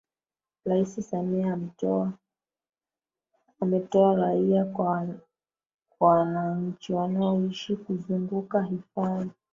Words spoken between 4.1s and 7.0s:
rai kwa wanachi